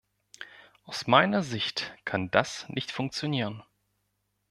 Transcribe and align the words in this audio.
Aus 0.85 1.05
meiner 1.05 1.43
Sicht 1.43 1.95
kann 2.05 2.31
das 2.31 2.65
nicht 2.69 2.89
funktionieren. 2.91 3.61